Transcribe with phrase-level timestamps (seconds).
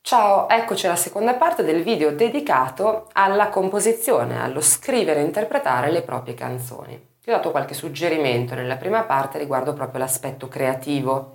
[0.00, 6.02] Ciao, eccoci alla seconda parte del video dedicato alla composizione, allo scrivere e interpretare le
[6.02, 7.16] proprie canzoni.
[7.20, 11.34] Ti ho dato qualche suggerimento nella prima parte riguardo proprio l'aspetto creativo.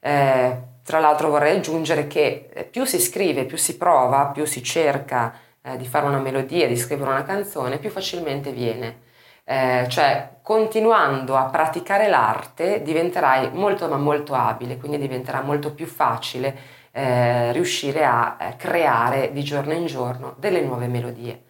[0.00, 4.62] Eh, tra l'altro vorrei aggiungere che eh, più si scrive, più si prova, più si
[4.62, 9.06] cerca eh, di fare una melodia, di scrivere una canzone, più facilmente viene.
[9.50, 15.86] Eh, cioè continuando a praticare l'arte diventerai molto ma molto abile, quindi diventerà molto più
[15.86, 16.54] facile
[16.92, 21.44] eh, riuscire a eh, creare di giorno in giorno delle nuove melodie.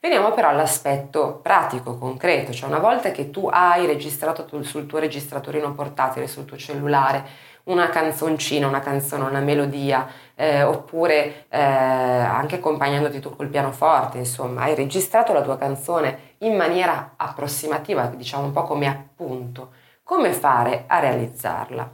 [0.00, 4.98] Veniamo però all'aspetto pratico, concreto, cioè una volta che tu hai registrato tu, sul tuo
[4.98, 7.22] registratorino portatile, sul tuo cellulare,
[7.64, 14.62] una canzoncina, una canzone, una melodia, eh, oppure eh, anche accompagnandoti tu col pianoforte, insomma,
[14.62, 20.84] hai registrato la tua canzone in maniera approssimativa, diciamo un po' come appunto, come fare
[20.86, 21.90] a realizzarla?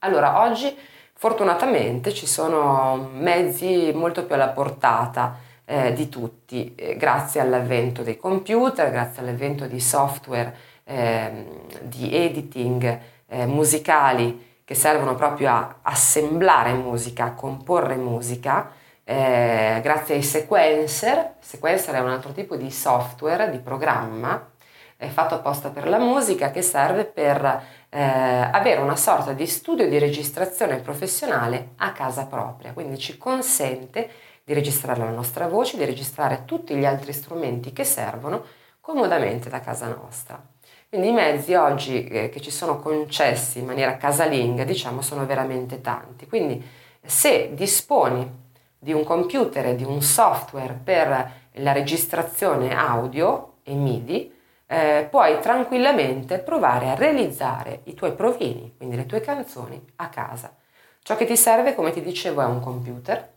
[0.00, 0.76] Allora, oggi
[1.22, 8.16] Fortunatamente ci sono mezzi molto più alla portata eh, di tutti, eh, grazie all'avvento dei
[8.16, 11.46] computer, grazie all'avvento di software eh,
[11.82, 18.70] di editing eh, musicali che servono proprio a assemblare musica, a comporre musica,
[19.04, 21.34] eh, grazie ai sequencer.
[21.40, 24.50] Sequencer è un altro tipo di software, di programma,
[24.96, 29.86] è fatto apposta per la musica che serve per eh, avere una sorta di studio
[29.86, 34.08] di registrazione professionale a casa propria, quindi ci consente
[34.42, 38.42] di registrare la nostra voce, di registrare tutti gli altri strumenti che servono
[38.80, 40.51] comodamente da casa nostra.
[40.92, 45.80] Quindi i mezzi oggi eh, che ci sono concessi in maniera casalinga, diciamo, sono veramente
[45.80, 46.26] tanti.
[46.26, 46.62] Quindi
[47.02, 48.30] se disponi
[48.78, 54.34] di un computer e di un software per la registrazione audio e MIDI,
[54.66, 60.54] eh, puoi tranquillamente provare a realizzare i tuoi provini, quindi le tue canzoni, a casa.
[61.02, 63.30] Ciò che ti serve, come ti dicevo, è un computer,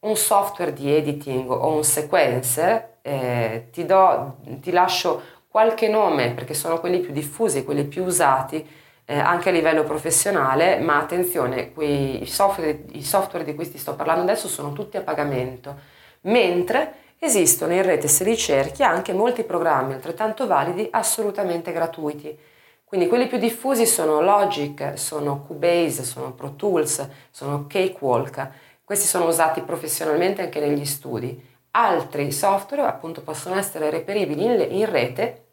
[0.00, 6.54] un software di editing o un sequencer, eh, ti, do, ti lascio qualche nome perché
[6.54, 8.66] sono quelli più diffusi, quelli più usati
[9.04, 13.78] eh, anche a livello professionale, ma attenzione, quei, i, software, i software di cui ti
[13.78, 15.76] sto parlando adesso sono tutti a pagamento,
[16.22, 22.34] mentre Esistono in rete se li cerchi anche molti programmi altrettanto validi assolutamente gratuiti.
[22.82, 28.48] Quindi quelli più diffusi sono Logic, sono Cubase, sono Pro Tools, sono Cakewalk.
[28.82, 31.38] Questi sono usati professionalmente anche negli studi.
[31.72, 35.44] Altri software appunto possono essere reperibili in, in rete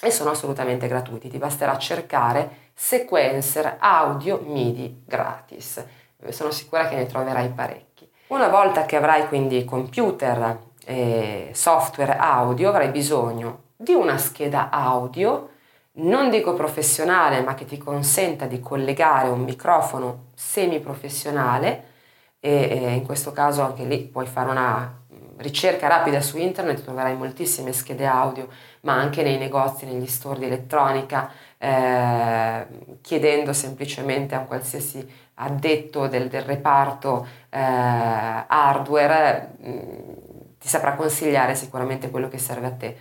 [0.00, 1.28] e sono assolutamente gratuiti.
[1.28, 5.84] Ti basterà cercare sequencer audio MIDI gratis.
[6.28, 8.08] Sono sicura che ne troverai parecchi.
[8.28, 15.50] Una volta che avrai quindi computer eh, software audio avrai bisogno di una scheda audio,
[15.92, 21.84] non dico professionale, ma che ti consenta di collegare un microfono semiprofessionale
[22.38, 24.98] e, e in questo caso anche lì puoi fare una
[25.38, 28.48] ricerca rapida su internet, troverai moltissime schede audio,
[28.82, 32.66] ma anche nei negozi, negli store di elettronica, eh,
[33.00, 39.56] chiedendo semplicemente a un qualsiasi addetto del, del reparto eh, hardware
[40.58, 42.96] ti saprà consigliare sicuramente quello che serve a te.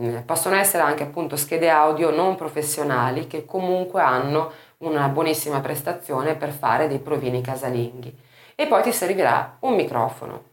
[0.00, 6.36] Mm, possono essere anche appunto schede audio non professionali che comunque hanno una buonissima prestazione
[6.36, 8.16] per fare dei provini casalinghi.
[8.54, 10.49] E poi ti servirà un microfono.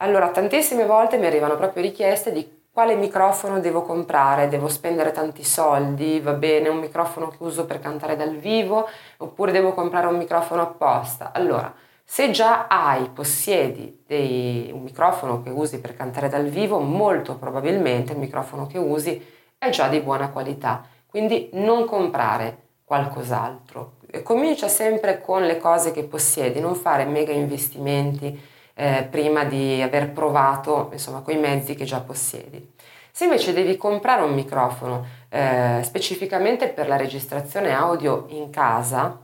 [0.00, 5.42] Allora, tantissime volte mi arrivano proprio richieste di quale microfono devo comprare, devo spendere tanti
[5.42, 10.16] soldi, va bene, un microfono che uso per cantare dal vivo, oppure devo comprare un
[10.16, 11.32] microfono apposta.
[11.32, 17.34] Allora, se già hai, possiedi dei, un microfono che usi per cantare dal vivo, molto
[17.36, 19.20] probabilmente il microfono che usi
[19.58, 23.94] è già di buona qualità, quindi non comprare qualcos'altro.
[24.22, 30.12] Comincia sempre con le cose che possiedi, non fare mega investimenti eh, prima di aver
[30.12, 32.74] provato insomma quei mezzi che già possiedi.
[33.10, 39.18] Se invece devi comprare un microfono eh, specificamente per la registrazione audio in casa,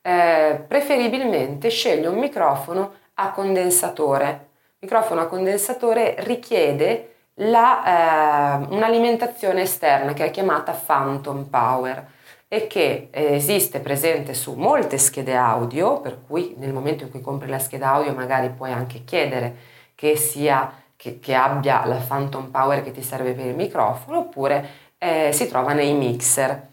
[0.00, 4.50] eh, preferibilmente scegli un microfono a condensatore.
[4.78, 12.06] Il microfono a condensatore richiede la, eh, un'alimentazione esterna che è chiamata Phantom Power
[12.54, 17.20] e che eh, esiste presente su molte schede audio, per cui nel momento in cui
[17.20, 19.56] compri la scheda audio magari puoi anche chiedere
[19.96, 24.68] che, sia, che, che abbia la Phantom Power che ti serve per il microfono, oppure
[24.98, 26.68] eh, si trova nei mixer.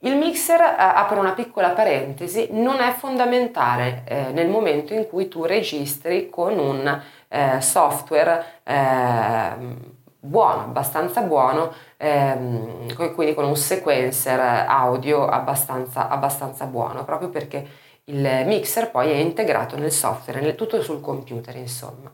[0.00, 5.28] Il mixer, eh, apro una piccola parentesi, non è fondamentale eh, nel momento in cui
[5.28, 14.38] tu registri con un eh, software eh, buono, abbastanza buono, ehm, quindi con un sequencer
[14.68, 17.66] audio abbastanza, abbastanza buono, proprio perché
[18.04, 22.12] il mixer poi è integrato nel software, nel, tutto sul computer insomma.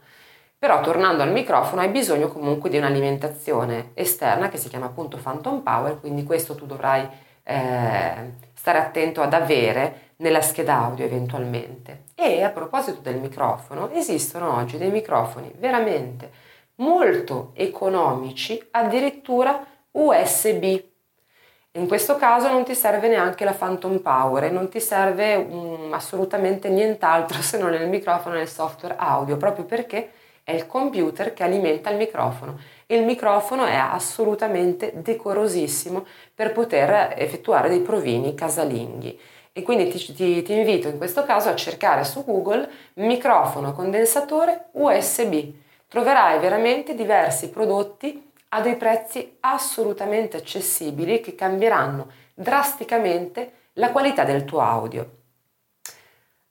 [0.58, 5.60] Però tornando al microfono hai bisogno comunque di un'alimentazione esterna che si chiama appunto Phantom
[5.60, 7.06] Power, quindi questo tu dovrai
[7.42, 12.04] eh, stare attento ad avere nella scheda audio eventualmente.
[12.14, 16.30] E a proposito del microfono, esistono oggi dei microfoni veramente
[16.76, 20.82] molto economici, addirittura USB.
[21.72, 26.68] In questo caso non ti serve neanche la Phantom Power non ti serve um, assolutamente
[26.68, 30.12] nient'altro se non il microfono e il software audio, proprio perché
[30.42, 32.58] è il computer che alimenta il microfono
[32.88, 39.18] il microfono è assolutamente decorosissimo per poter effettuare dei provini casalinghi.
[39.52, 44.66] E quindi ti, ti, ti invito in questo caso a cercare su Google microfono condensatore
[44.72, 45.52] USB.
[45.88, 54.44] Troverai veramente diversi prodotti a dei prezzi assolutamente accessibili che cambieranno drasticamente la qualità del
[54.44, 55.10] tuo audio.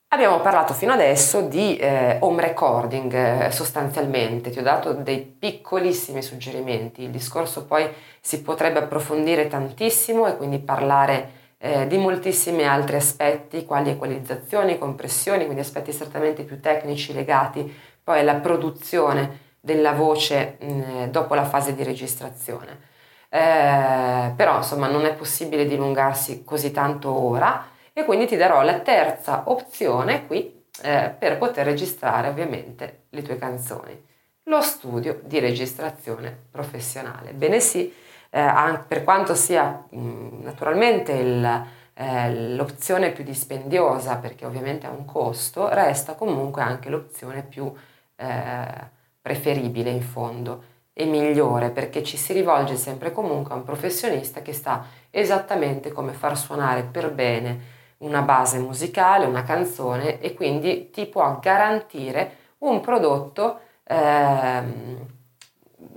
[0.09, 6.21] Abbiamo parlato fino adesso di eh, home recording eh, sostanzialmente, ti ho dato dei piccolissimi
[6.21, 7.89] suggerimenti, il discorso poi
[8.21, 15.43] si potrebbe approfondire tantissimo e quindi parlare eh, di moltissimi altri aspetti, quali equalizzazioni, compressioni,
[15.43, 17.73] quindi aspetti strettamente più tecnici legati
[18.05, 22.93] poi alla produzione della voce mh, mm, dopo la fase di registrazione.
[23.29, 28.79] Eh, però insomma non è possibile dilungarsi così tanto ora e quindi ti darò la
[28.79, 33.99] terza opzione qui eh, per poter registrare ovviamente le tue canzoni.
[34.43, 37.31] Lo studio di registrazione professionale.
[37.33, 37.91] Bene sì,
[38.29, 41.65] eh, per quanto sia mh, mm, naturalmente il,
[41.95, 47.73] eh, l'opzione più dispendiosa perché ovviamente ha un costo, resta comunque anche l'opzione più
[48.15, 54.41] eh, preferibile in fondo e migliore perché ci si rivolge sempre comunque a un professionista
[54.41, 60.89] che sa esattamente come far suonare per bene una base musicale, una canzone e quindi
[60.91, 65.05] ti può garantire un prodotto ehm,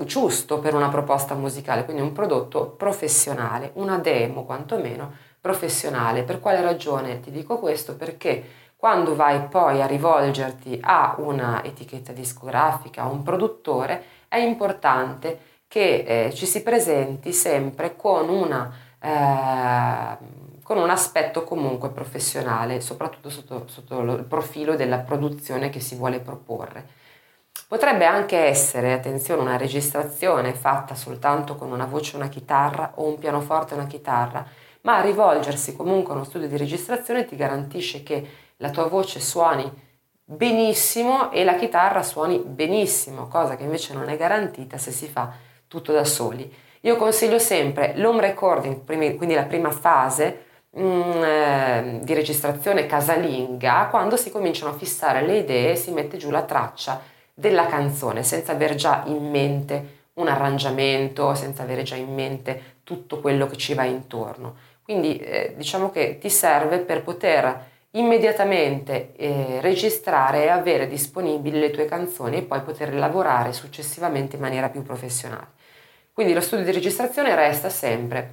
[0.04, 6.22] giusto per una proposta musicale, quindi un prodotto professionale, una demo quantomeno professionale.
[6.22, 7.96] Per quale ragione ti dico questo?
[7.96, 8.44] Perché
[8.78, 16.26] quando vai poi a rivolgerti a una etichetta discografica, a un produttore, è importante che
[16.26, 23.62] eh, ci si presenti sempre con una eh, con un aspetto comunque professionale, soprattutto sotto,
[23.68, 26.86] sotto il profilo della produzione che si vuole proporre.
[27.66, 33.06] Potrebbe anche essere, attenzione, una registrazione fatta soltanto con una voce e una chitarra o
[33.08, 34.46] un pianoforte e una chitarra,
[34.82, 38.28] ma rivolgersi comunque a uno studio di registrazione ti garantisce che
[38.58, 39.70] la tua voce suoni
[40.22, 45.32] benissimo e la chitarra suoni benissimo, cosa che invece non è garantita se si fa
[45.66, 46.52] tutto da soli.
[46.82, 50.46] Io consiglio sempre l'home recording, quindi la prima fase,
[50.76, 56.18] Mm, eh, di registrazione casalinga quando si cominciano a fissare le idee e si mette
[56.18, 57.00] giù la traccia
[57.32, 63.20] della canzone senza aver già in mente un arrangiamento, senza avere già in mente tutto
[63.20, 64.56] quello che ci va intorno.
[64.82, 67.64] Quindi eh, diciamo che ti serve per poter
[67.98, 74.42] immediatamente eh, registrare e avere disponibili le tue canzoni e poi poter lavorare successivamente in
[74.42, 75.56] maniera più professionale.
[76.12, 78.32] Quindi lo studio di registrazione resta sempre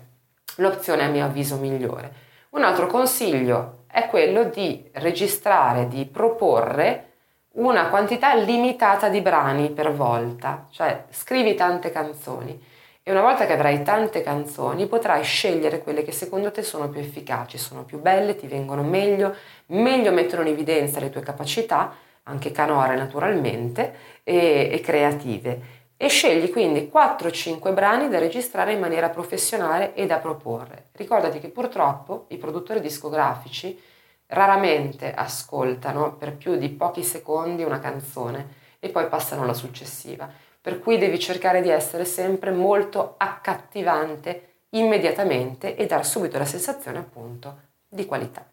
[0.58, 2.24] l'opzione a mio avviso migliore.
[2.52, 7.12] Un altro consiglio è quello di registrare, di proporre
[7.54, 12.74] una quantità limitata di brani per volta, cioè scrivi tante canzoni
[13.08, 17.00] e una volta che avrai tante canzoni potrai scegliere quelle che secondo te sono più
[17.00, 19.36] efficaci, sono più belle, ti vengono meglio,
[19.68, 21.94] meglio mettono in evidenza le tue capacità,
[22.24, 23.94] anche canore naturalmente,
[24.24, 30.18] e, e creative e scegli quindi 4-5 brani da registrare in maniera professionale e da
[30.18, 30.88] proporre.
[30.94, 33.80] Ricordati che purtroppo i produttori discografici
[34.26, 40.28] raramente ascoltano per più di pochi secondi una canzone e poi passano alla successiva,
[40.66, 46.98] per cui devi cercare di essere sempre molto accattivante immediatamente e dar subito la sensazione
[46.98, 48.44] appunto di qualità.